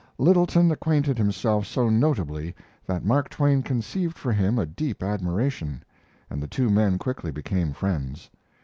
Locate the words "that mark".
2.87-3.29